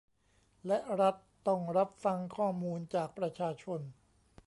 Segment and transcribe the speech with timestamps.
[0.67, 1.15] และรัฐ
[1.47, 3.79] ต้องรับฟังข้อมูลจากประชาชน